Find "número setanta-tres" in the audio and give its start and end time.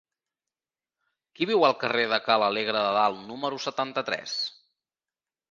3.27-4.35